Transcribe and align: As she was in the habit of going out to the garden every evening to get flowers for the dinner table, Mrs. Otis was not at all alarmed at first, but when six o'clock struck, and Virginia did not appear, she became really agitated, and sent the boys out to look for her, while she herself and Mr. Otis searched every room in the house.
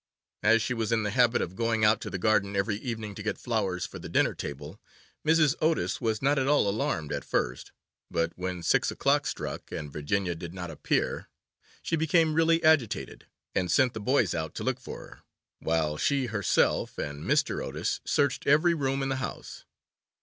As 0.41 0.63
she 0.63 0.73
was 0.73 0.91
in 0.91 1.03
the 1.03 1.11
habit 1.11 1.43
of 1.43 1.55
going 1.55 1.85
out 1.85 2.01
to 2.01 2.09
the 2.09 2.17
garden 2.17 2.55
every 2.55 2.77
evening 2.77 3.13
to 3.13 3.21
get 3.21 3.37
flowers 3.37 3.85
for 3.85 3.99
the 3.99 4.09
dinner 4.09 4.33
table, 4.33 4.81
Mrs. 5.23 5.53
Otis 5.61 6.01
was 6.01 6.23
not 6.23 6.39
at 6.39 6.47
all 6.47 6.67
alarmed 6.67 7.13
at 7.13 7.23
first, 7.23 7.71
but 8.09 8.33
when 8.35 8.63
six 8.63 8.89
o'clock 8.89 9.27
struck, 9.27 9.71
and 9.71 9.93
Virginia 9.93 10.33
did 10.33 10.55
not 10.55 10.71
appear, 10.71 11.29
she 11.83 11.95
became 11.95 12.33
really 12.33 12.63
agitated, 12.63 13.27
and 13.53 13.69
sent 13.69 13.93
the 13.93 13.99
boys 13.99 14.33
out 14.33 14.55
to 14.55 14.63
look 14.63 14.79
for 14.79 15.01
her, 15.01 15.21
while 15.59 15.97
she 15.97 16.25
herself 16.25 16.97
and 16.97 17.23
Mr. 17.23 17.63
Otis 17.63 18.01
searched 18.03 18.47
every 18.47 18.73
room 18.73 19.03
in 19.03 19.09
the 19.09 19.17
house. 19.17 19.65